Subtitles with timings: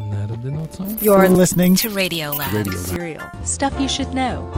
[0.00, 0.84] Nerdy nocą?
[1.02, 2.52] You're listening to Radio Lab.
[2.52, 2.86] Radio Lab.
[2.86, 3.30] Serial.
[3.44, 4.52] Stuff you should know.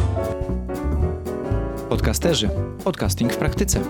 [1.89, 2.51] Podcasterzy.
[2.85, 3.81] Podcasting w praktyce.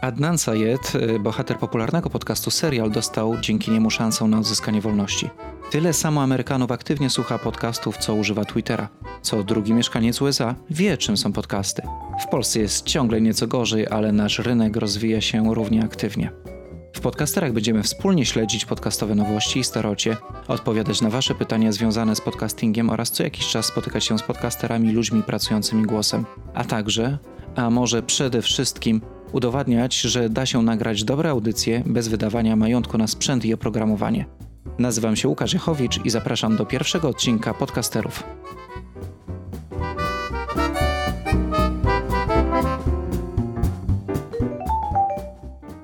[0.00, 5.30] Adnan Sayed, y, bohater popularnego podcastu Serial, dostał dzięki niemu szansę na odzyskanie wolności.
[5.72, 8.88] Tyle samo Amerykanów aktywnie słucha podcastów, co używa Twittera.
[9.22, 11.82] Co drugi mieszkaniec USA wie, czym są podcasty.
[12.24, 16.30] W Polsce jest ciągle nieco gorzej, ale nasz rynek rozwija się równie aktywnie.
[16.92, 20.16] W podcasterach będziemy wspólnie śledzić podcastowe nowości i starocie,
[20.48, 24.92] odpowiadać na Wasze pytania związane z podcastingiem oraz co jakiś czas spotykać się z podcasterami,
[24.92, 27.18] ludźmi pracującymi głosem, a także,
[27.56, 29.00] a może przede wszystkim,
[29.32, 34.26] udowadniać, że da się nagrać dobre audycje bez wydawania majątku na sprzęt i oprogramowanie.
[34.78, 38.24] Nazywam się Łukasz Jechowicz i zapraszam do pierwszego odcinka podcasterów.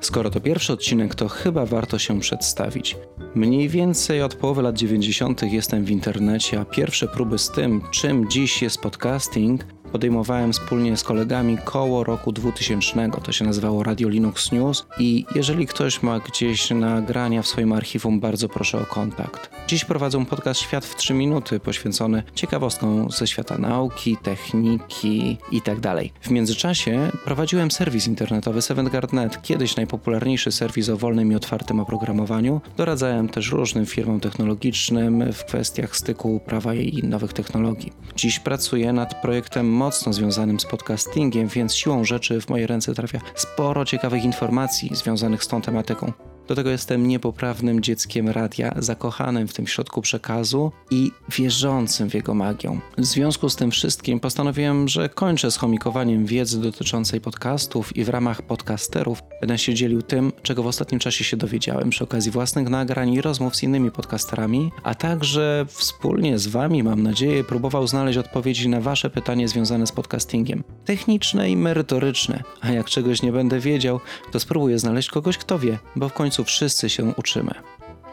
[0.01, 2.97] Skoro to pierwszy odcinek, to chyba warto się przedstawić.
[3.35, 5.43] Mniej więcej od połowy lat 90.
[5.43, 11.05] jestem w internecie, a pierwsze próby z tym, czym dziś jest podcasting, podejmowałem wspólnie z
[11.05, 13.11] kolegami koło roku 2000.
[13.23, 18.21] To się nazywało Radio Linux News i jeżeli ktoś ma gdzieś nagrania w swoim archiwum,
[18.21, 19.51] bardzo proszę o kontakt.
[19.67, 25.95] Dziś prowadzą podcast Świat w 3 minuty, poświęcony ciekawostkom ze świata nauki, techniki itd.
[26.21, 32.61] W międzyczasie prowadziłem serwis internetowy SeventGuard.net, kiedyś najpopularniejszy serwis o wolnym i otwartym oprogramowaniu.
[32.77, 37.93] Doradzałem też różnym firmom technologicznym w kwestiach styku prawa i nowych technologii.
[38.17, 43.21] Dziś pracuję nad projektem mocno związanym z podcastingiem, więc siłą rzeczy w moje ręce trafia
[43.35, 46.13] sporo ciekawych informacji związanych z tą tematyką.
[46.49, 52.35] Do tego jestem niepoprawnym dzieckiem radia, zakochanym w tym środku przekazu i wierzącym w jego
[52.35, 52.81] magię.
[52.99, 58.09] W związku z tym wszystkim postanowiłem, że kończę z chomikowaniem wiedzy dotyczącej podcastów i w
[58.09, 62.69] ramach podcasterów będę się dzielił tym, czego w ostatnim czasie się dowiedziałem przy okazji własnych
[62.69, 68.19] nagrań i rozmów z innymi podcasterami, a także wspólnie z Wami, mam nadzieję, próbował znaleźć
[68.19, 70.65] odpowiedzi na Wasze pytanie związane z podcastingiem.
[70.85, 74.01] Techniczne i merytoryczne, a jak czegoś nie będę wiedział,
[74.33, 77.55] to spróbuję znaleźć kogoś, kto wie, bo w końcu wszyscy się uczymy.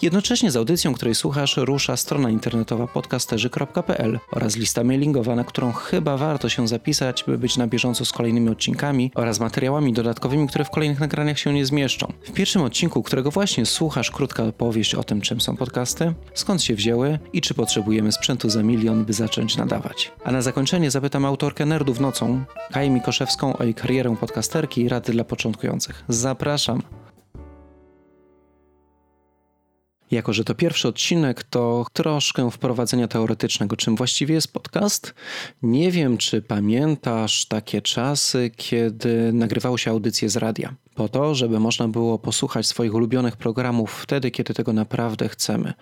[0.02, 6.18] Jednocześnie z audycją, której słuchasz, rusza strona internetowa podcasterzy.pl oraz lista mailingowa, na którą chyba
[6.18, 10.69] warto się zapisać, by być na bieżąco z kolejnymi odcinkami oraz materiałami dodatkowymi, które w
[10.69, 12.13] kolejnych nagraniach się nie zmieszczą.
[12.24, 16.75] W pierwszym odcinku, którego właśnie słuchasz, krótka opowieść o tym, czym są podcasty, skąd się
[16.75, 20.12] wzięły i czy potrzebujemy sprzętu za milion, by zacząć nadawać.
[20.24, 25.12] A na zakończenie zapytam autorkę Nerdów Nocą, Kaję Mikoszewską o jej karierę podcasterki i rady
[25.12, 26.03] dla początkujących.
[26.09, 26.81] Zapraszam!
[30.12, 35.14] Jako, że to pierwszy odcinek, to troszkę wprowadzenia teoretycznego, czym właściwie jest podcast.
[35.64, 40.76] Nie wiem, czy pamiętasz takie czasy, kiedy nagrywało się audycje z radia.
[40.95, 45.73] Po to, żeby można było posłuchać swoich ulubionych programów wtedy, kiedy tego naprawdę chcemy.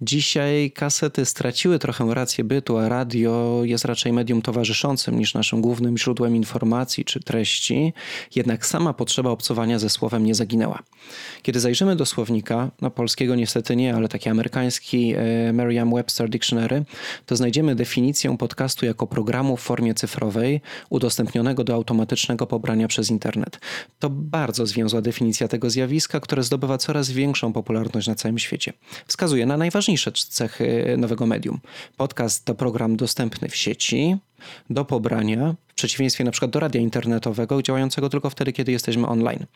[0.00, 5.98] Dzisiaj kasety straciły trochę rację bytu, a radio jest raczej medium towarzyszącym niż naszym głównym
[5.98, 7.92] źródłem informacji czy treści.
[8.34, 10.82] Jednak sama potrzeba obcowania ze słowem nie zaginęła.
[11.42, 16.84] Kiedy zajrzymy do słownika, no polskiego niestety nie, ale taki amerykański e, Merriam-Webster Dictionary,
[17.26, 20.60] to znajdziemy definicję podcastu jako programu w formie cyfrowej
[20.90, 23.60] udostępnionego do automatycznego pobrania przez internet.
[23.98, 28.72] To bardzo zwięzła definicja tego zjawiska, które zdobywa coraz większą popularność na całym świecie.
[29.06, 31.60] Wskazuje na najważniejsze cechy nowego medium.
[31.96, 34.16] Podcast to program dostępny w sieci,
[34.70, 39.46] do pobrania, przeciwieństwie na przykład do radia internetowego, działającego tylko wtedy, kiedy jesteśmy online.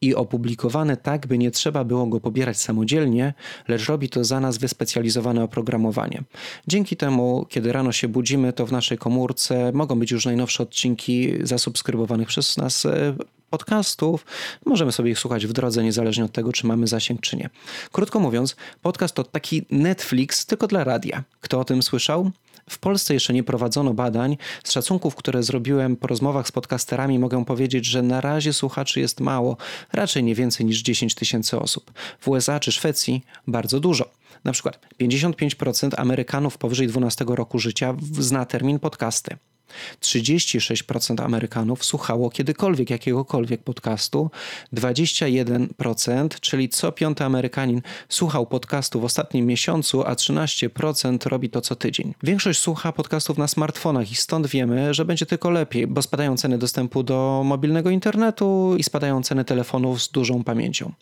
[0.00, 3.34] I opublikowany tak, by nie trzeba było go pobierać samodzielnie,
[3.68, 6.22] lecz robi to za nas wyspecjalizowane oprogramowanie.
[6.66, 11.34] Dzięki temu, kiedy rano się budzimy, to w naszej komórce mogą być już najnowsze odcinki
[11.42, 13.14] zasubskrybowanych przez nas e,
[13.50, 14.26] podcastów.
[14.66, 17.50] Możemy sobie ich słuchać w drodze, niezależnie od tego, czy mamy zasięg, czy nie.
[17.92, 21.24] Krótko mówiąc, podcast to taki Netflix tylko dla radia.
[21.40, 22.30] Kto o tym słyszał?
[22.68, 24.36] W Polsce jeszcze nie prowadzono badań.
[24.64, 29.20] Z szacunków, które zrobiłem po rozmowach z podcasterami, mogę powiedzieć, że na razie słuchaczy jest
[29.20, 29.56] mało,
[29.92, 31.92] raczej nie więcej niż 10 tysięcy osób.
[32.20, 34.10] W USA czy Szwecji bardzo dużo.
[34.44, 39.36] Na przykład 55% Amerykanów powyżej 12 roku życia zna termin podcasty.
[40.00, 44.30] 36% Amerykanów słuchało kiedykolwiek jakiegokolwiek podcastu,
[44.74, 51.76] 21%, czyli co piąty Amerykanin słuchał podcastu w ostatnim miesiącu, a 13% robi to co
[51.76, 52.14] tydzień.
[52.22, 56.58] Większość słucha podcastów na smartfonach i stąd wiemy, że będzie tylko lepiej, bo spadają ceny
[56.58, 60.92] dostępu do mobilnego internetu i spadają ceny telefonów z dużą pamięcią.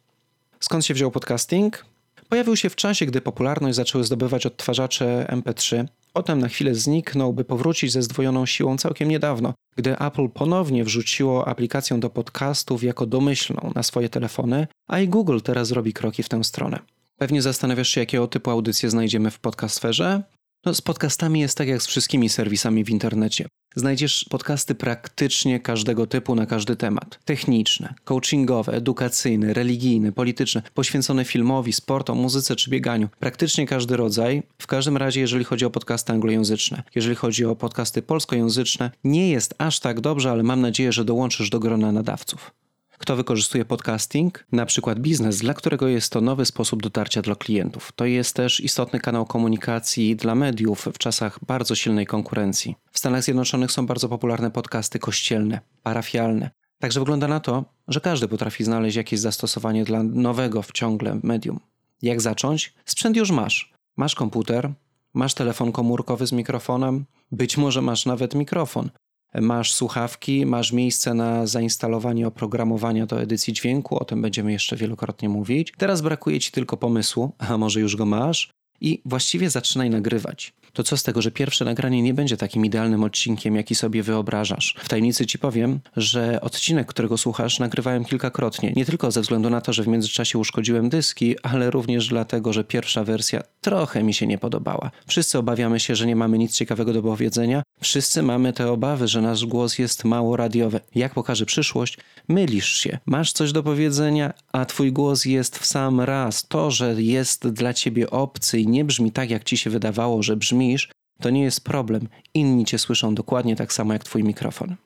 [0.61, 1.85] Skąd się wziął podcasting?
[2.29, 5.85] Pojawił się w czasie, gdy popularność zaczęły zdobywać odtwarzacze MP3.
[6.17, 11.49] Potem na chwilę zniknął, by powrócić ze zdwojoną siłą całkiem niedawno, gdy Apple ponownie wrzuciło
[11.49, 16.29] aplikację do podcastów jako domyślną na swoje telefony, a i Google teraz robi kroki w
[16.29, 16.79] tę stronę.
[17.19, 20.23] Pewnie zastanawiasz się, jakiego typu audycje znajdziemy w podcastferze?
[20.67, 23.47] No, z podcastami jest tak jak z wszystkimi serwisami w internecie.
[23.77, 27.19] Znajdziesz podcasty praktycznie każdego typu na każdy temat.
[27.25, 33.09] Techniczne, coachingowe, edukacyjne, religijne, polityczne, poświęcone filmowi, sportom, muzyce czy bieganiu.
[33.19, 34.43] Praktycznie każdy rodzaj.
[34.59, 36.83] W każdym razie, jeżeli chodzi o podcasty anglojęzyczne.
[36.95, 41.51] Jeżeli chodzi o podcasty polskojęzyczne, nie jest aż tak dobrze, ale mam nadzieję, że dołączysz
[41.51, 42.51] do grona nadawców.
[42.99, 44.47] Kto wykorzystuje podcasting?
[44.53, 47.93] Na przykład biznes, dla którego jest to nowy sposób dotarcia do klientów.
[47.97, 52.75] To jest też istotny kanał komunikacji dla mediów w czasach bardzo silnej konkurencji.
[52.93, 56.51] W Stanach Zjednoczonych są bardzo popularne podcasty kościelne, parafialne.
[56.79, 61.61] Także wygląda na to, że każdy potrafi znaleźć jakieś zastosowanie dla nowego w ciągle medium.
[62.03, 62.75] Jak zacząć?
[62.85, 63.73] Sprzęt już masz.
[63.97, 64.73] Masz komputer,
[65.15, 68.91] masz telefon komórkowy z mikrofonem, być może masz nawet mikrofon
[69.35, 75.29] masz słuchawki, masz miejsce na zainstalowanie oprogramowania do edycji dźwięku, o tym będziemy jeszcze wielokrotnie
[75.29, 75.73] mówić.
[75.79, 78.51] Teraz brakuje ci tylko pomysłu, a może już go masz,
[78.81, 80.53] i właściwie zaczynaj nagrywać.
[80.77, 84.75] To co z tego, że pierwsze nagranie nie będzie takim idealnym odcinkiem, jaki sobie wyobrażasz?
[84.79, 88.73] W tajemnicy ci powiem, że odcinek, którego słuchasz, nagrywałem kilkakrotnie.
[88.77, 92.65] Nie tylko ze względu na to, że w międzyczasie uszkodziłem dyski, ale również dlatego, że
[92.65, 94.91] pierwsza wersja trochę mi się nie podobała.
[95.07, 97.63] Wszyscy obawiamy się, że nie mamy nic ciekawego do powiedzenia.
[97.81, 100.81] Wszyscy mamy te obawy, że nasz głos jest mało radiowy.
[100.95, 102.99] Jak pokaże przyszłość, mylisz się.
[103.07, 106.49] Masz coś do powiedzenia, a twój głos jest w sam raz.
[106.49, 110.89] To, że jest dla ciebie obcy nie brzmi tak, jak ci się wydawało, że brzmisz,
[111.21, 112.09] to nie jest problem.
[112.35, 114.77] Inni cię słyszą dokładnie tak samo jak twój mikrofon.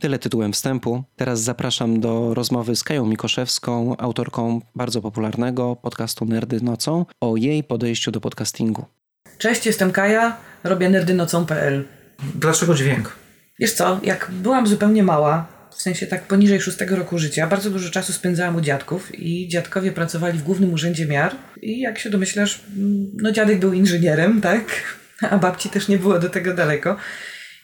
[0.00, 1.02] Tyle tytułem wstępu.
[1.16, 7.64] Teraz zapraszam do rozmowy z Kają Mikoszewską, autorką bardzo popularnego podcastu Nerdy Nocą, o jej
[7.64, 8.84] podejściu do podcastingu.
[9.38, 11.84] Cześć, jestem Kaja, robię nerdynocą.pl.
[12.34, 13.16] Dlaczego dźwięk?
[13.58, 17.90] Wiesz co, jak byłam zupełnie mała, w sensie tak poniżej szóstego roku życia, bardzo dużo
[17.90, 22.60] czasu spędzałam u dziadków i dziadkowie pracowali w Głównym Urzędzie Miar i jak się domyślasz,
[23.16, 24.64] no dziadek był inżynierem, tak?
[25.30, 26.96] A babci też nie było do tego daleko.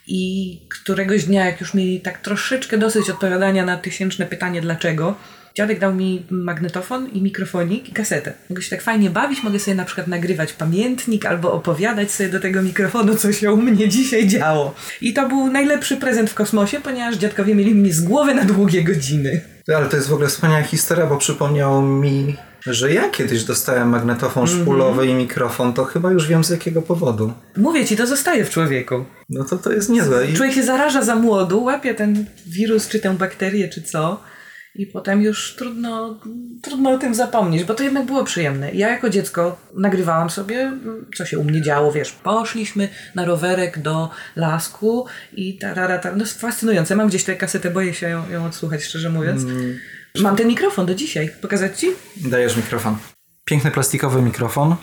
[0.06, 5.16] I któregoś dnia, jak już mieli tak troszeczkę dosyć odpowiadania na tysięczne pytanie dlaczego,
[5.58, 8.32] Dziadek dał mi magnetofon i mikrofonik i kasetę.
[8.50, 12.40] Mogę się tak fajnie bawić, mogę sobie na przykład nagrywać pamiętnik albo opowiadać sobie do
[12.40, 14.75] tego mikrofonu, co się u mnie dzisiaj działo.
[15.00, 18.82] I to był najlepszy prezent w kosmosie, ponieważ dziadkowie mieli mnie z głowy na długie
[18.84, 19.40] godziny.
[19.76, 24.44] Ale to jest w ogóle wspaniała historia, bo przypomniało mi, że ja kiedyś dostałem magnetofon
[24.44, 24.62] mm -hmm.
[24.62, 27.32] szpulowy i mikrofon, to chyba już wiem z jakiego powodu.
[27.56, 29.05] Mówię ci, to zostaje w człowieku.
[29.31, 30.32] No to to jest niezłe.
[30.32, 34.20] Człowiek się zaraża za młodu, łapie ten wirus, czy tę bakterię, czy co
[34.79, 36.21] i potem już trudno,
[36.63, 38.73] trudno o tym zapomnieć, bo to jednak było przyjemne.
[38.73, 40.73] Ja jako dziecko nagrywałam sobie,
[41.17, 46.97] co się u mnie działo, wiesz, poszliśmy na rowerek do lasku i tarara, no fascynujące.
[46.97, 49.43] Mam gdzieś tę kasetę, boję się ją, ją odsłuchać, szczerze mówiąc.
[49.43, 49.79] Mm.
[50.21, 51.31] Mam ten mikrofon do dzisiaj.
[51.43, 51.87] Pokazać ci?
[52.17, 52.97] Dajesz mikrofon.
[53.45, 54.77] Piękny plastikowy mikrofon.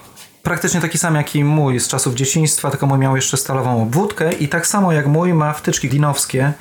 [0.44, 4.34] Praktycznie taki sam jak i mój z czasów dzieciństwa, tylko mój miał jeszcze stalową obwódkę
[4.34, 6.54] i tak samo jak mój ma wtyczki glinowskie,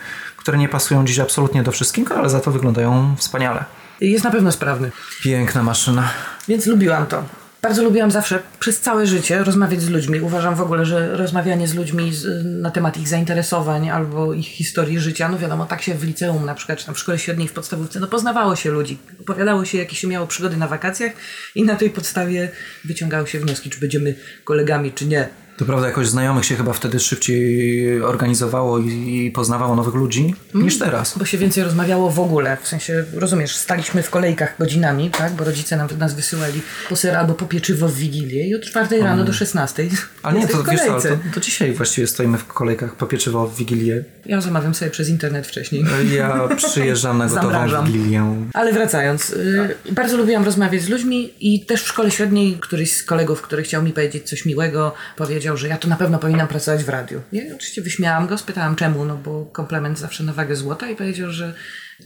[0.44, 3.64] które nie pasują dziś absolutnie do wszystkiego, ale za to wyglądają wspaniale.
[4.00, 4.90] Jest na pewno sprawny.
[5.22, 6.10] Piękna maszyna.
[6.48, 7.24] Więc lubiłam to.
[7.62, 10.20] Bardzo lubiłam zawsze przez całe życie rozmawiać z ludźmi.
[10.20, 12.12] Uważam w ogóle, że rozmawianie z ludźmi
[12.44, 16.54] na temat ich zainteresowań albo ich historii życia, no wiadomo, tak się w liceum na
[16.54, 18.98] przykład, czy w szkole średniej, w podstawówce, no poznawało się ludzi.
[19.20, 21.12] Opowiadało się, jakie się miało przygody na wakacjach
[21.54, 22.50] i na tej podstawie
[22.84, 24.14] wyciągały się wnioski, czy będziemy
[24.44, 25.28] kolegami, czy nie.
[25.56, 30.66] To prawda, jakoś znajomych się chyba wtedy szybciej organizowało i, i poznawało nowych ludzi mm,
[30.66, 31.18] niż teraz.
[31.18, 32.56] Bo się więcej rozmawiało w ogóle.
[32.62, 35.32] W sensie, rozumiesz, staliśmy w kolejkach godzinami, tak?
[35.32, 38.98] Bo rodzice nam, nas wysyłali po ser albo po pieczywo w Wigilię i od 4
[38.98, 39.26] rano mm.
[39.26, 39.88] do 16.
[40.22, 43.56] Ale nie, to wiesz co, to, to dzisiaj właściwie stoimy w kolejkach po pieczywo w
[43.56, 44.04] Wigilię.
[44.26, 45.84] Ja zamawiam sobie przez internet wcześniej.
[46.16, 48.46] Ja przyjeżdżam na gotową Wigilię.
[48.52, 53.02] Ale wracając, y, bardzo lubiłam rozmawiać z ludźmi i też w szkole średniej któryś z
[53.02, 56.48] kolegów, który chciał mi powiedzieć coś miłego, powiedział powiedział, że ja tu na pewno powinnam
[56.48, 57.20] pracować w radiu.
[57.32, 61.30] Ja oczywiście wyśmiałam go, spytałam czemu, no bo komplement zawsze na wagę złota i powiedział,
[61.30, 61.54] że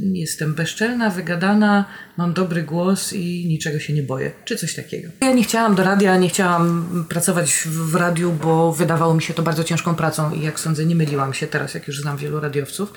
[0.01, 1.85] jestem bezczelna, wygadana,
[2.17, 5.09] mam dobry głos i niczego się nie boję, czy coś takiego.
[5.21, 9.43] Ja nie chciałam do radia, nie chciałam pracować w radiu, bo wydawało mi się to
[9.43, 12.93] bardzo ciężką pracą i jak sądzę, nie myliłam się teraz, jak już znam wielu radiowców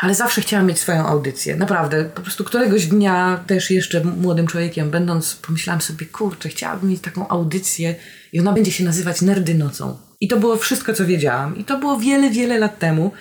[0.00, 1.56] ale zawsze chciałam mieć swoją audycję.
[1.56, 2.04] Naprawdę.
[2.04, 7.28] Po prostu któregoś dnia, też jeszcze młodym człowiekiem będąc, pomyślałam sobie, kurczę, chciałabym mieć taką
[7.28, 7.94] audycję
[8.32, 9.98] i ona będzie się nazywać Nerdy Nocą.
[10.20, 11.56] I to było wszystko, co wiedziałam.
[11.56, 13.12] I to było wiele, wiele lat temu.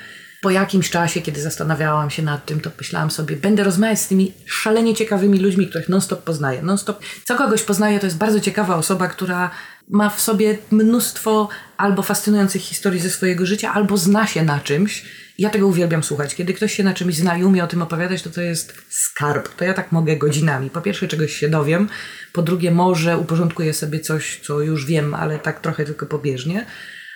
[0.41, 4.33] Po jakimś czasie, kiedy zastanawiałam się nad tym, to myślałam sobie, będę rozmawiać z tymi
[4.45, 6.61] szalenie ciekawymi ludźmi, których non-stop poznaję.
[6.61, 9.51] Non-stop, co kogoś poznaję, to jest bardzo ciekawa osoba, która
[9.89, 15.05] ma w sobie mnóstwo albo fascynujących historii ze swojego życia, albo zna się na czymś.
[15.39, 16.35] Ja tego uwielbiam słuchać.
[16.35, 19.55] Kiedy ktoś się na czymś zna i umie o tym opowiadać, to to jest skarb.
[19.55, 20.69] To ja tak mogę godzinami.
[20.69, 21.89] Po pierwsze, czegoś się dowiem.
[22.33, 26.65] Po drugie, może uporządkuję sobie coś, co już wiem, ale tak trochę tylko pobieżnie.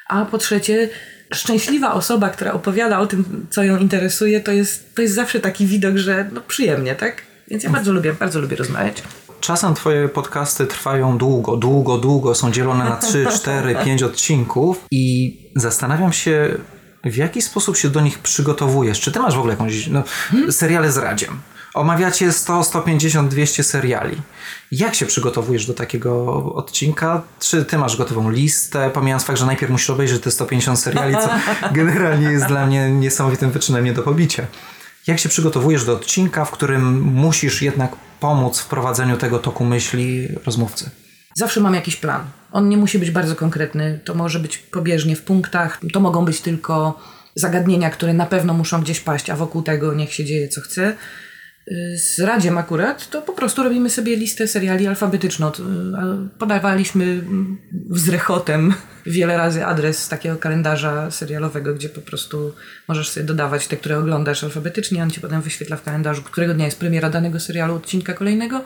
[0.10, 0.90] A po trzecie,
[1.34, 5.66] szczęśliwa osoba, która opowiada o tym, co ją interesuje, to jest, to jest zawsze taki
[5.66, 7.22] widok, że no, przyjemnie, tak?
[7.48, 9.04] Więc ja bardzo lubię, bardzo lubię rozmawiać.
[9.40, 15.38] Czasem twoje podcasty trwają długo, długo, długo, są dzielone na 3, 4, 5 odcinków i
[15.56, 16.58] zastanawiam się,
[17.04, 19.00] w jaki sposób się do nich przygotowujesz.
[19.00, 20.04] Czy ty masz w ogóle jakąś no,
[20.52, 21.42] seriale z Radziem?
[21.74, 24.22] Omawiacie 100, 150, 200 seriali.
[24.72, 27.22] Jak się przygotowujesz do takiego odcinka?
[27.40, 28.90] Czy ty masz gotową listę?
[28.94, 31.30] Pomijając fakt, że najpierw musisz obejrzeć te 150 seriali, co
[31.72, 34.46] generalnie jest dla mnie niesamowitym wyczynem nie do pobicia.
[35.08, 40.28] Jak się przygotowujesz do odcinka, w którym musisz jednak pomóc w prowadzeniu tego toku myśli
[40.46, 40.90] rozmówcy?
[41.38, 42.24] Zawsze mam jakiś plan.
[42.52, 44.00] On nie musi być bardzo konkretny.
[44.06, 45.80] To może być pobieżnie w punktach.
[45.94, 47.00] To mogą być tylko
[47.36, 50.96] zagadnienia, które na pewno muszą gdzieś paść, a wokół tego niech się dzieje co chce.
[51.98, 55.50] Z Radziem akurat to po prostu robimy sobie listę seriali alfabetyczną.
[55.50, 55.54] Y,
[56.40, 57.58] Podawaliśmy mm,
[57.90, 58.74] z rechotem
[59.06, 62.54] wiele razy adres takiego kalendarza serialowego, gdzie po prostu
[62.88, 66.66] możesz sobie dodawać te, które oglądasz alfabetycznie, on ci potem wyświetla w kalendarzu, którego dnia
[66.66, 68.64] jest premiera danego serialu, odcinka kolejnego.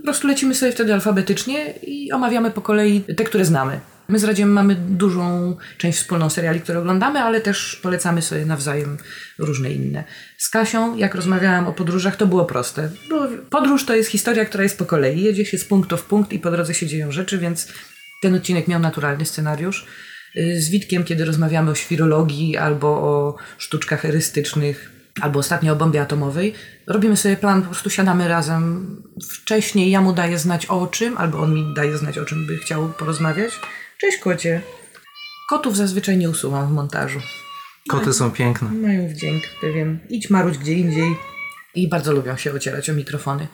[0.00, 3.80] Po prostu lecimy sobie wtedy alfabetycznie i omawiamy po kolei te, które znamy.
[4.08, 8.96] My z Radziem mamy dużą część wspólną seriali, które oglądamy, ale też polecamy sobie nawzajem
[9.38, 10.04] różne inne.
[10.38, 12.90] Z Kasią, jak rozmawiałam o podróżach, to było proste.
[13.10, 15.22] Bo podróż to jest historia, która jest po kolei.
[15.22, 17.68] Jedzie się z punktu w punkt i po drodze się dzieją rzeczy, więc
[18.22, 19.86] ten odcinek miał naturalny scenariusz.
[20.36, 25.98] Y, Z Witkiem, kiedy rozmawiamy o świrologii albo o sztuczkach erystycznych, albo ostatnio o bombie
[25.98, 26.54] atomowej,
[26.86, 28.96] robimy sobie plan, po prostu siadamy razem.
[29.32, 32.58] Wcześniej ja mu daję znać o czym, albo on mi daje znać o czym by
[32.58, 33.52] chciał porozmawiać.
[33.98, 34.62] Cześć kocie.
[35.48, 37.20] Kotów zazwyczaj nie usuwam w montażu.
[37.88, 38.70] Koty są piękne.
[38.70, 39.98] Mają wdzięk pewien.
[40.08, 41.16] Idź maruć gdzie indziej.
[41.74, 43.46] I bardzo lubią się ocierać o mikrofony.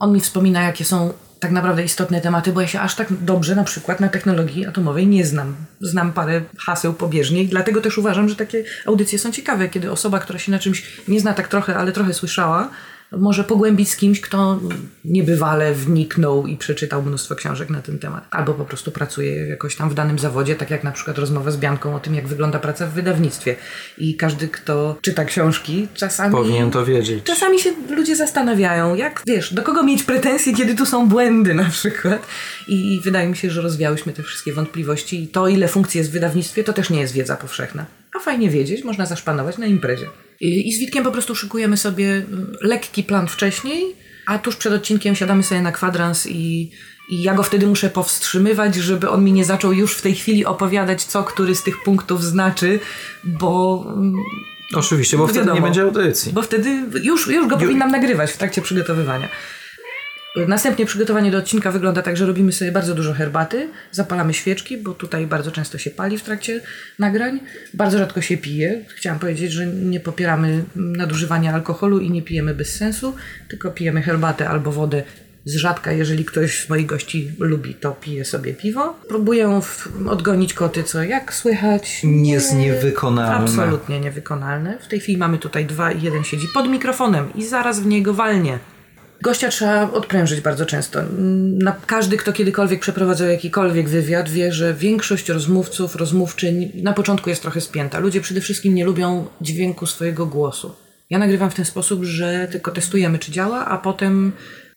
[0.00, 3.54] On mi wspomina, jakie są tak naprawdę istotne tematy, bo ja się aż tak dobrze
[3.54, 5.56] na przykład na technologii atomowej nie znam.
[5.80, 10.38] Znam parę haseł pobieżnie dlatego też uważam, że takie audycje są ciekawe, kiedy osoba, która
[10.38, 12.70] się na czymś nie zna tak trochę, ale trochę słyszała,
[13.12, 14.60] może pogłębić z kimś, kto
[15.04, 18.26] niebywale wniknął i przeczytał mnóstwo książek na ten temat.
[18.30, 21.56] Albo po prostu pracuje jakoś tam w danym zawodzie, tak jak na przykład rozmowa z
[21.56, 23.56] Bianką o tym, jak wygląda praca w wydawnictwie.
[23.98, 26.32] I każdy, kto czyta książki, czasami...
[26.32, 27.24] Powinien to wiedzieć.
[27.24, 31.70] Czasami się ludzie zastanawiają, jak wiesz, do kogo mieć pretensje, kiedy tu są błędy na
[31.70, 32.26] przykład.
[32.68, 35.22] I, wydaje mi się, że rozwiałyśmy te wszystkie wątpliwości.
[35.22, 37.86] I to, ile funkcji jest w wydawnictwie, to też nie jest wiedza powszechna.
[38.16, 40.06] A fajnie wiedzieć, można zaszpanować na imprezie.
[40.40, 45.14] I, z Witkiem po prostu szykujemy sobie mm, lekki plan wcześniej, a tuż przed odcinkiem
[45.14, 46.70] siadamy sobie na kwadrans i,
[47.08, 50.44] i ja go wtedy muszę powstrzymywać, żeby on mi nie zaczął już w tej chwili
[50.44, 52.80] opowiadać, co który z tych punktów znaczy,
[53.24, 54.14] bo mm,
[54.74, 56.32] Oczywiście, bo No wtedy nie będzie audycji.
[56.32, 59.28] bo wtedy już, już go powinnam nagrywać w trakcie przygotowywania.
[60.36, 64.94] Następnie przygotowanie do odcinka wygląda tak, że robimy sobie bardzo dużo herbaty, zapalamy świeczki, bo
[64.94, 66.60] tutaj bardzo często się pali w trakcie
[66.98, 67.40] nagrań.
[67.74, 68.84] Bardzo rzadko się pije.
[68.88, 73.14] Chciałam powiedzieć, że nie popieramy nadużywania alkoholu i nie pijemy bez sensu,
[73.48, 75.02] tylko pijemy herbatę albo wodę
[75.44, 78.96] z rzadka, jeżeli ktoś z moich gości lubi, to pije sobie piwo.
[79.08, 79.60] Próbuję
[80.08, 82.00] odgonić koty, co jak słychać.
[82.04, 83.34] Nie jest niewykonalne.
[83.34, 84.78] Absolutnie niewykonalne.
[84.80, 88.14] W tej chwili mamy tutaj dwa i jeden siedzi pod mikrofonem i zaraz w niego
[88.14, 88.58] walnie.
[89.22, 91.00] Gościa trzeba odprężyć bardzo często.
[91.58, 97.42] Na, każdy, kto kiedykolwiek przeprowadzał jakikolwiek wywiad, wie, że większość rozmówców, rozmówczyń na początku jest
[97.42, 97.98] trochę spięta.
[97.98, 100.74] Ludzie przede wszystkim nie lubią dźwięku swojego głosu.
[101.10, 104.32] Ja nagrywam w ten sposób, że tylko testujemy, czy działa, a potem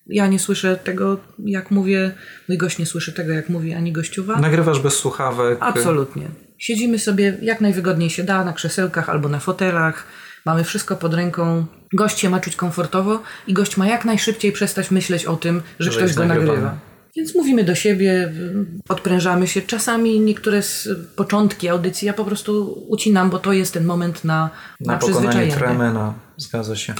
[0.06, 2.14] ja nie słyszę tego, jak mówię,
[2.48, 4.40] mój gość nie słyszy tego, jak mówi ani gościuwa.
[4.40, 5.58] Nagrywasz bez słuchawek.
[5.60, 6.28] Absolutnie.
[6.58, 10.06] Siedzimy sobie jak najwygodniej się da, na krzesełkach albo na fotelach.
[10.46, 11.66] Mamy wszystko pod ręką.
[11.92, 15.92] Gość się ma czuć komfortowo i gość ma jak najszybciej przestać myśleć o tym, że,
[15.92, 16.78] Że ktoś go nagrywa.
[17.16, 18.32] Więc mówimy do siebie,
[18.88, 19.62] odprężamy się.
[19.62, 24.50] Czasami niektóre z początki audycji ja po prostu ucinam, bo to jest ten moment na,
[24.80, 25.52] na, Na przyzwyczajenie.
[25.56, 26.94] tremy, no, zgadza się.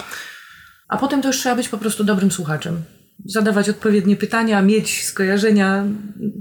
[0.88, 2.82] A potem to już trzeba być po prostu dobrym słuchaczem.
[3.26, 5.84] Zadawać odpowiednie pytania, mieć skojarzenia,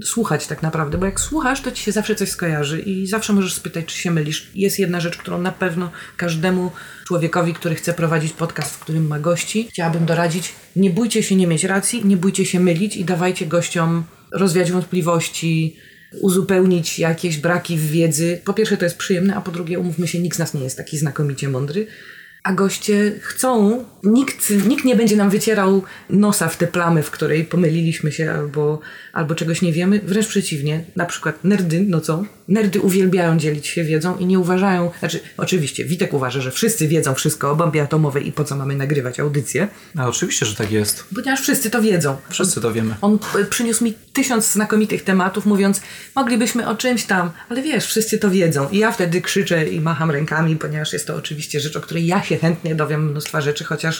[0.02, 3.54] słuchać tak naprawdę, bo jak słuchasz, to ci się zawsze coś skojarzy i zawsze możesz
[3.54, 4.50] spytać, czy się mylisz.
[4.54, 6.70] Jest jedna rzecz, którą na pewno każdemu
[7.06, 11.46] człowiekowi, który chce prowadzić podcast, w którym ma gości, chciałabym doradzić: nie bójcie się nie
[11.46, 15.76] mieć racji, nie bójcie się mylić i dawajcie gościom rozwiać wątpliwości,
[16.20, 18.40] uzupełnić jakieś braki w wiedzy.
[18.44, 20.76] Po pierwsze to jest przyjemne, a po drugie umówmy się, nikt z nas nie jest
[20.76, 21.86] taki znakomicie mądry.
[22.42, 27.44] A goście chcą, nikt, nikt nie będzie nam wycierał nosa w te plamy, w której
[27.44, 28.80] pomyliliśmy się albo,
[29.12, 30.00] albo czegoś nie wiemy.
[30.04, 32.24] Wręcz przeciwnie, na przykład nerdy nocą.
[32.48, 37.14] Nerdy uwielbiają dzielić się wiedzą i nie uważają, znaczy oczywiście Witek uważa, że wszyscy wiedzą
[37.14, 41.04] wszystko o bombie atomowej i po co mamy nagrywać audycję, A oczywiście, że tak jest.
[41.14, 42.16] ponieważ wszyscy to wiedzą.
[42.30, 42.94] Wszyscy to wiemy.
[43.00, 45.80] On p- przyniósł mi tysiąc znakomitych tematów, mówiąc,
[46.16, 48.68] moglibyśmy o czymś tam, ale wiesz, wszyscy to wiedzą.
[48.68, 52.22] I ja wtedy krzyczę i macham rękami, ponieważ jest to oczywiście rzecz, o której ja
[52.22, 53.93] się chętnie dowiem mnóstwa rzeczy, chociaż,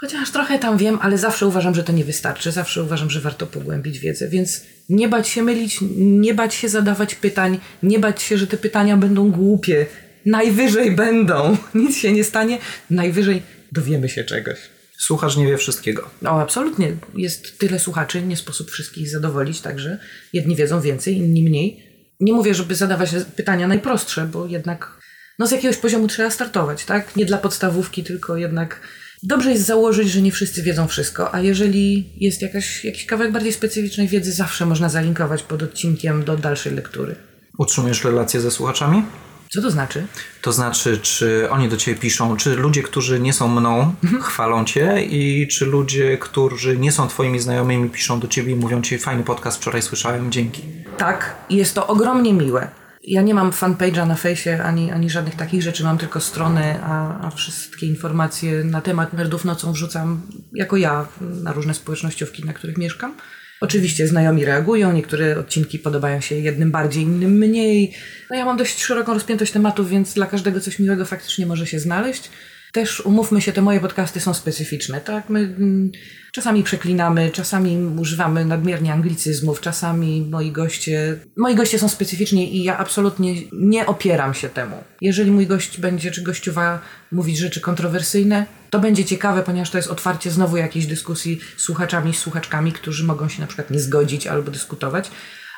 [0.00, 2.52] chociaż trochę tam wiem, ale zawsze uważam, że to nie wystarczy.
[2.52, 7.14] Zawsze uważam, że warto pogłębić wiedzę, więc nie bać się mylić, nie bać się zadawać
[7.14, 9.86] pytań, nie bać się, że te pytania będą głupie.
[10.26, 11.56] Najwyżej będą.
[11.74, 12.58] Nic się nie stanie.
[12.90, 14.58] Najwyżej dowiemy się czegoś.
[14.98, 16.10] Słuchacz nie wie wszystkiego.
[16.24, 16.96] O, absolutnie.
[17.14, 19.98] Jest tyle słuchaczy, nie sposób wszystkich zadowolić, także
[20.32, 21.94] jedni wiedzą więcej, inni mniej.
[22.20, 24.98] Nie mówię, żeby zadawać pytania najprostsze, bo jednak
[25.38, 27.16] no z jakiegoś poziomu trzeba startować, tak?
[27.16, 28.80] Nie dla podstawówki, tylko jednak
[29.24, 33.52] dobrze jest założyć, że nie wszyscy wiedzą wszystko, a jeżeli jest jakaś, jakiś kawałek bardziej
[33.52, 37.14] specyficznej wiedzy, zawsze można zalinkować pod odcinkiem do dalszej lektury.
[37.58, 39.02] Utrzymujesz relacje ze słuchaczami?
[39.50, 40.06] Co to znaczy?
[40.42, 45.04] To znaczy, czy oni do ciebie piszą, czy ludzie, którzy nie są mną, chwalą cię
[45.04, 49.22] i czy ludzie, którzy nie są twoimi znajomymi, piszą do ciebie i mówią ci, fajny
[49.22, 50.62] podcast wczoraj słyszałem, dzięki.
[50.96, 52.68] Tak, jest to ogromnie miłe.
[53.06, 57.20] Ja nie mam fanpage'a na fejsie ani, ani żadnych takich rzeczy, mam tylko strony, a,
[57.26, 62.78] a wszystkie informacje na temat nerdów nocą wrzucam jako ja na różne społecznościówki, na których
[62.78, 63.14] mieszkam.
[63.60, 67.94] Oczywiście znajomi reagują, niektóre odcinki podobają się jednym bardziej, innym mniej.
[68.30, 71.80] No ja mam dość szeroką rozpiętość tematów, więc dla każdego coś miłego faktycznie może się
[71.80, 72.30] znaleźć.
[72.72, 75.28] Też umówmy się, te moje podcasty są specyficzne, tak?
[75.28, 75.90] My mm,
[76.34, 82.78] czasami przeklinamy, czasami używamy nadmiernie anglicyzmów, czasami moi goście, moi goście są specyficzni i ja
[82.78, 84.76] absolutnie nie opieram się temu.
[85.00, 86.80] Jeżeli mój gość będzie, czy gościuwa
[87.12, 92.14] mówić rzeczy kontrowersyjne, to będzie ciekawe, ponieważ to jest otwarcie znowu jakiejś dyskusji z słuchaczami,
[92.14, 95.10] z słuchaczkami, którzy mogą się na przykład nie zgodzić albo dyskutować.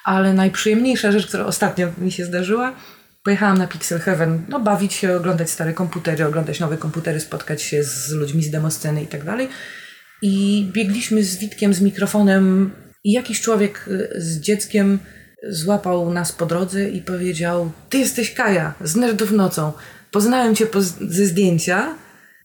[0.04, 2.72] Ale najprzyjemniejsza rzecz, która ostatnio mi się zdarzyła,
[3.22, 7.84] Pojechałam na Pixel Heaven, no bawić się, oglądać stare komputery, oglądać nowe komputery, spotkać się
[7.84, 9.48] z ludźmi z demosceny i tak dalej.
[10.22, 12.70] I biegliśmy z Witkiem z mikrofonem
[13.04, 14.98] i jakiś człowiek y, z dzieckiem
[15.48, 19.72] złapał nas po drodze i powiedział Ty jesteś Kaja, z Nerdów Nocą.
[20.10, 21.94] Poznałem Cię poz- ze zdjęcia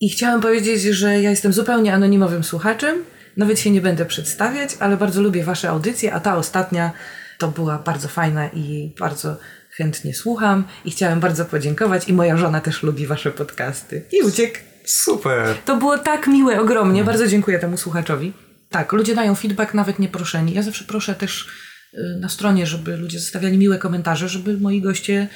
[0.02, 2.96] i chciałem powiedzieć, że ja jestem zupełnie anonimowym słuchaczem.
[3.38, 6.92] Nawet się nie będę przedstawiać, ale bardzo lubię Wasze audycje, a ta ostatnia
[7.40, 9.38] to była bardzo fajna i bardzo
[9.72, 14.02] chętnie słucham i chciałem bardzo podziękować i moja żona też lubi Wasze podcasty.
[14.12, 14.71] I uciekł.
[14.86, 15.56] Super!
[15.66, 17.04] To było tak miłe, ogromnie.
[17.04, 18.34] Bardzo dziękuję temu słuchaczowi.
[18.70, 20.54] Tak, ludzie dają feedback nawet nieproszeni.
[20.54, 21.48] Ja zawsze proszę też
[21.94, 25.28] y, na stronie, żeby ludzie zostawiali miłe komentarze, żeby moi goście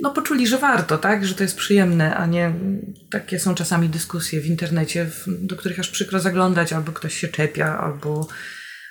[0.00, 1.26] no, poczuli, że warto, tak?
[1.26, 2.52] Że to jest przyjemne, a nie
[3.10, 7.78] takie są czasami dyskusje w internecie, do których aż przykro zaglądać, albo ktoś się czepia,
[7.78, 8.28] albo,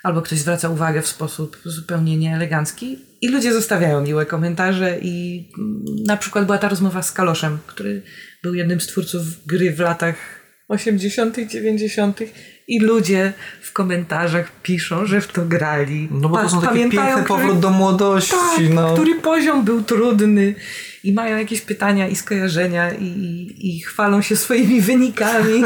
[0.02, 2.98] albo ktoś zwraca uwagę w sposób zupełnie nieelegancki.
[3.20, 8.02] I ludzie zostawiają miłe komentarze i mm, na przykład była ta rozmowa z Kaloszem, który
[8.42, 10.16] był jednym z twórców gry w latach
[10.68, 12.20] 80., 90.
[12.68, 16.08] i ludzie w komentarzach piszą, że w to grali.
[16.10, 18.94] No bo to są taki pamiętają, piękny powrót do młodości, tak, no.
[18.94, 20.54] który poziom był trudny
[21.04, 25.62] i mają jakieś pytania i skojarzenia i, i, i chwalą się swoimi wynikami.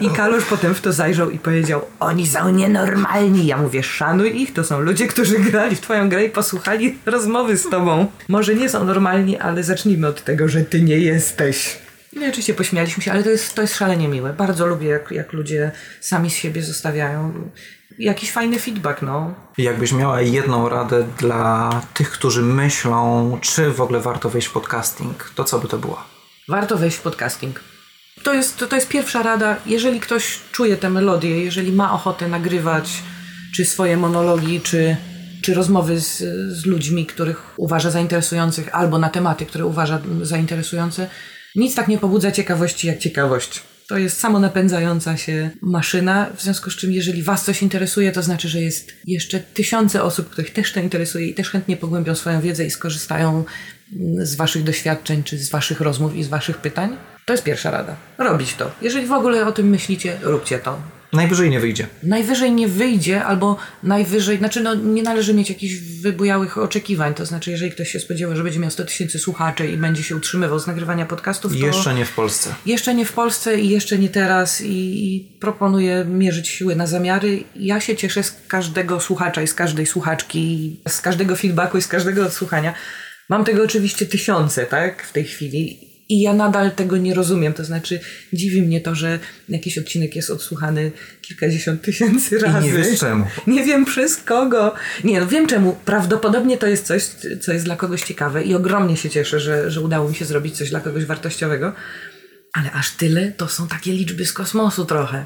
[0.00, 3.46] I Kalosz potem w to zajrzał i powiedział, oni są nienormalni.
[3.46, 7.56] Ja mówię, szanuj ich, to są ludzie, którzy grali w twoją grę i posłuchali rozmowy
[7.56, 8.06] z tobą.
[8.28, 11.81] Może nie są normalni, ale zacznijmy od tego, że ty nie jesteś.
[12.12, 14.32] No i oczywiście pośmialiśmy się, ale to jest, to jest szalenie miłe.
[14.32, 15.70] Bardzo lubię, jak, jak ludzie
[16.00, 17.50] sami z siebie zostawiają
[17.98, 19.34] jakiś fajny feedback, no.
[19.58, 25.32] Jakbyś miała jedną radę dla tych, którzy myślą, czy w ogóle warto wejść w podcasting,
[25.34, 26.04] to co by to było?
[26.48, 27.60] Warto wejść w podcasting.
[28.22, 29.56] To jest, to, to jest pierwsza rada.
[29.66, 33.02] Jeżeli ktoś czuje tę melodię, jeżeli ma ochotę nagrywać
[33.54, 34.96] czy swoje monologi, czy,
[35.42, 36.18] czy rozmowy z,
[36.52, 41.08] z ludźmi, których uważa zainteresujących, albo na tematy, które uważa zainteresujące,
[41.56, 43.62] nic tak nie pobudza ciekawości jak ciekawość.
[43.88, 48.48] To jest samonapędzająca się maszyna, w związku z czym jeżeli Was coś interesuje, to znaczy,
[48.48, 52.64] że jest jeszcze tysiące osób, których też to interesuje i też chętnie pogłębią swoją wiedzę
[52.64, 53.44] i skorzystają
[53.92, 56.96] mm, z Waszych doświadczeń, czy z Waszych rozmów i z Waszych pytań.
[57.26, 57.96] To jest pierwsza rada.
[58.18, 58.70] Robić to.
[58.82, 61.01] Jeżeli w ogóle o tym myślicie, róbcie to.
[61.12, 61.86] Najwyżej nie wyjdzie.
[62.02, 67.50] najwyżej nie wyjdzie, albo najwyżej, znaczy no, nie należy mieć jakichś wybujałych oczekiwań, to znaczy
[67.50, 70.66] jeżeli ktoś się spodziewa, że będzie miał 100 tysięcy słuchaczy i będzie się utrzymywał z
[70.66, 72.54] nagrywania podcastów, to Jeszcze nie w Polsce.
[72.66, 77.44] jeszcze nie w Polsce i jeszcze nie teraz i, i proponuję mierzyć siły na zamiary.
[77.56, 81.88] Ja się cieszę z każdego słuchacza i z każdej słuchaczki, z każdego feedbacku i z
[81.88, 82.74] każdego odsłuchania.
[83.28, 85.91] Mam tego oczywiście tysiące, tak, w tej chwili.
[86.08, 87.52] I ja nadal tego nie rozumiem.
[87.52, 88.00] To znaczy,
[88.32, 92.66] dziwi mnie to, że jakiś odcinek jest odsłuchany kilkadziesiąt tysięcy razy.
[92.66, 93.26] nie wiesz czemu.
[93.46, 94.74] Nie wiem przez kogo.
[95.04, 95.76] Nie, no wiem czemu.
[95.84, 97.02] Prawdopodobnie to jest coś,
[97.40, 100.56] co jest dla kogoś ciekawe i ogromnie się cieszę, że, że udało mi się zrobić
[100.56, 101.72] coś dla kogoś wartościowego.
[102.52, 105.24] Ale aż tyle to są takie liczby z kosmosu trochę.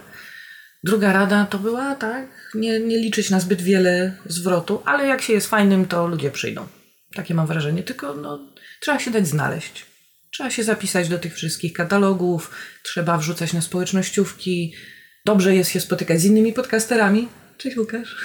[0.85, 5.33] Druga rada to była, tak, nie, nie liczyć na zbyt wiele zwrotu, ale jak się
[5.33, 6.67] jest fajnym, to ludzie przyjdą.
[7.15, 7.83] Takie mam wrażenie.
[7.83, 9.87] Tylko no, trzeba się dać znaleźć.
[10.37, 12.51] Trzeba się zapisać do tych wszystkich katalogów,
[12.83, 14.75] trzeba wrzucać na społecznościówki.
[15.25, 17.29] Dobrze jest się spotykać z innymi podcasterami.
[17.59, 18.17] Cześć Łukasz.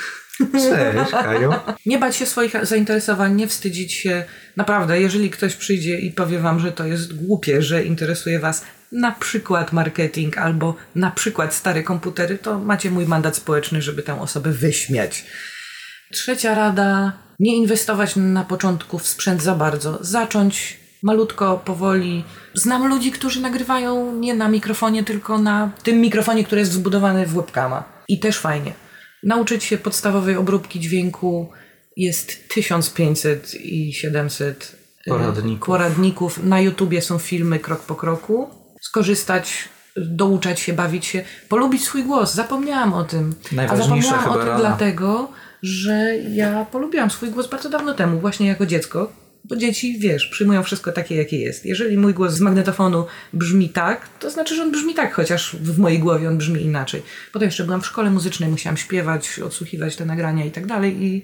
[0.52, 1.54] Cześć, Kaju.
[1.86, 4.24] Nie bać się swoich zainteresowań, nie wstydzić się.
[4.58, 9.12] Naprawdę, jeżeli ktoś przyjdzie i powie wam, że to jest głupie, że interesuje was na
[9.12, 14.52] przykład marketing albo na przykład stare komputery, to macie mój mandat społeczny, żeby tę osobę
[14.52, 15.26] wyśmiać.
[16.12, 19.98] Trzecia rada: nie inwestować na początku w sprzęt za bardzo.
[20.02, 22.24] Zacząć malutko, powoli.
[22.54, 27.34] Znam ludzi, którzy nagrywają nie na mikrofonie, tylko na tym mikrofonie, który jest wbudowany w
[27.34, 27.84] webcama.
[28.08, 28.74] I też fajnie.
[29.24, 31.50] Nauczyć się podstawowej obróbki dźwięku
[31.98, 34.76] jest 1500 i 700
[35.08, 35.68] e, Poradników.
[35.68, 36.44] poradników.
[36.44, 38.50] Na YouTubie są filmy krok po kroku.
[38.82, 42.34] Skorzystać, douczać się, bawić się, polubić swój głos.
[42.34, 43.36] Zapomniałam o tym.
[43.70, 44.60] A zapomniałam o tym rada.
[44.60, 49.12] dlatego, że ja polubiłam swój głos bardzo dawno temu, właśnie jako dziecko.
[49.52, 51.66] Bo dzieci, wiesz, przyjmują wszystko takie, jakie jest.
[51.66, 55.80] Jeżeli mój głos z magnetofonu brzmi tak, to znaczy, że on brzmi tak, chociaż w
[55.80, 57.02] mojej głowie on brzmi inaczej.
[57.34, 61.24] Potem jeszcze byłam w szkole muzycznej, musiałam śpiewać, odsłuchiwać te nagrania i tak dalej i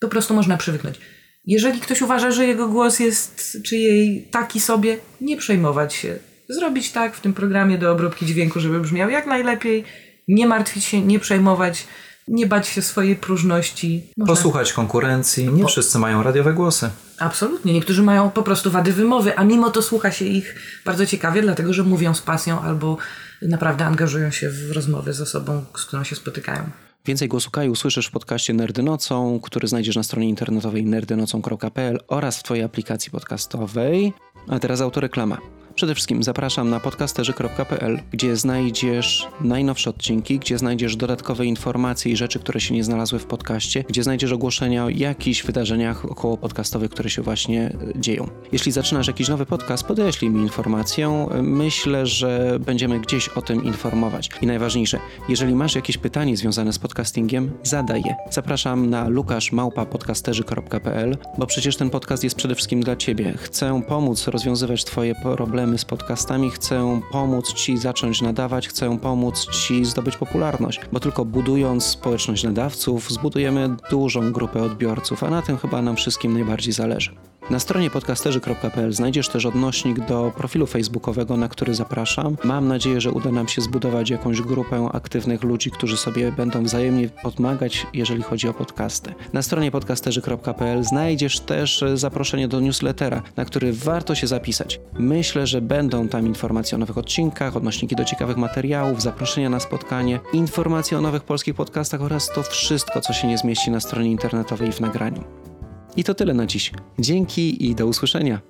[0.00, 0.98] po prostu można przywyknąć.
[1.44, 6.18] Jeżeli ktoś uważa, że jego głos jest czy jej taki sobie, nie przejmować się.
[6.48, 9.84] Zrobić tak w tym programie do obróbki dźwięku, żeby brzmiał jak najlepiej,
[10.28, 11.86] nie martwić się, nie przejmować,
[12.28, 14.02] nie bać się swojej próżności.
[14.16, 15.48] Można- Posłuchać konkurencji.
[15.48, 16.90] Nie wszyscy mają radiowe głosy.
[17.22, 17.72] Absolutnie.
[17.72, 20.54] Niektórzy mają po prostu wady wymowy, a mimo to słucha się ich
[20.84, 22.96] bardzo ciekawie, dlatego że mówią z pasją albo
[23.42, 26.62] naprawdę angażują się w rozmowy z osobą, z którą się spotykają.
[27.06, 32.38] Więcej głosu Kaju usłyszysz w podcaście Nerdy Nocą, który znajdziesz na stronie internetowej nerdynocą.pl oraz
[32.38, 34.12] w Twojej aplikacji podcastowej.
[34.48, 35.38] A teraz autoreklama.
[35.74, 42.38] Przede wszystkim zapraszam na podcasterzy.pl, gdzie znajdziesz najnowsze odcinki, gdzie znajdziesz dodatkowe informacje i rzeczy,
[42.38, 47.10] które się nie znalazły w podcaście, gdzie znajdziesz ogłoszenia o jakichś wydarzeniach około podcastowych, które
[47.10, 48.28] się właśnie e, dzieją.
[48.52, 51.28] Jeśli zaczynasz jakiś nowy podcast, podeślij mi informację.
[51.42, 54.30] Myślę, że będziemy gdzieś o tym informować.
[54.42, 58.16] I najważniejsze, jeżeli masz jakieś pytanie związane z podcastingiem, zadaj je.
[58.30, 63.34] Zapraszam na lukaszmałpa.podcasterzy.pl, bo przecież ten podcast jest przede wszystkim dla Ciebie.
[63.36, 69.84] Chcę pomóc rozwiązywać Twoje problemy z podcastami, chcę pomóc Ci zacząć nadawać, chcę pomóc Ci
[69.84, 75.82] zdobyć popularność, bo tylko budując społeczność nadawców, zbudujemy dużą grupę odbiorców, a na tym chyba
[75.82, 77.31] nam wszystkim najbardziej zależy.
[77.52, 82.36] Na stronie podcasterzy.pl znajdziesz też odnośnik do profilu facebookowego, na który zapraszam.
[82.44, 87.08] Mam nadzieję, że uda nam się zbudować jakąś grupę aktywnych ludzi, którzy sobie będą wzajemnie
[87.08, 89.14] pomagać, jeżeli chodzi o podcasty.
[89.32, 94.80] Na stronie podcasterzy.pl znajdziesz też e, zaproszenie do newslettera, na który warto się zapisać.
[94.98, 100.20] Myślę, że będą tam informacje o nowych odcinkach, odnośniki do ciekawych materiałów, zaproszenia na spotkanie,
[100.32, 104.68] informacje o nowych polskich podcastach oraz to wszystko, co się nie zmieści na stronie internetowej
[104.68, 105.51] i w nagraniu.
[105.96, 106.72] I to tyle na dziś.
[106.98, 108.40] Dzięki i do usłyszenia.